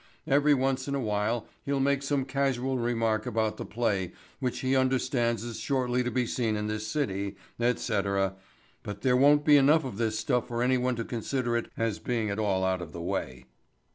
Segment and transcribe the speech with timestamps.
[0.25, 4.75] Every once in a while he'll make some casual remark about the play which he
[4.75, 8.35] understands is shortly to be seen in this city, et cetera,
[8.81, 12.31] but there won't be enough of this stuff for anyone to consider it as being
[12.31, 13.45] at all out of the way.